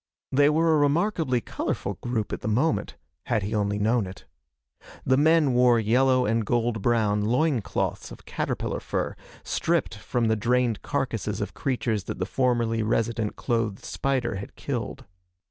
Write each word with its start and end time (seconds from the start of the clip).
They 0.31 0.49
were 0.49 0.73
a 0.73 0.79
remarkably 0.79 1.41
colorful 1.41 1.93
group 2.01 2.33
at 2.33 2.41
the 2.41 2.47
moment, 2.47 2.95
had 3.27 3.43
he 3.43 3.53
only 3.53 3.77
known 3.77 4.07
it. 4.07 4.25
The 5.05 5.15
men 5.15 5.53
wore 5.53 5.79
yellow 5.79 6.25
and 6.25 6.43
gold 6.43 6.81
brown 6.81 7.21
loin 7.25 7.61
cloths 7.61 8.09
of 8.11 8.25
caterpillar 8.25 8.79
fur, 8.79 9.15
stripped 9.43 9.93
from 9.93 10.25
the 10.27 10.35
drained 10.35 10.81
carcasses 10.81 11.39
of 11.39 11.53
creatures 11.53 12.05
that 12.05 12.17
the 12.17 12.25
formerly 12.25 12.81
resident 12.81 13.35
clothed 13.35 13.85
spider 13.85 14.37
had 14.37 14.55
killed. 14.55 15.05